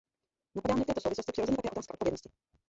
[0.55, 2.29] Napadá mě v této souvislosti přirozeně také otázka odpovědnosti.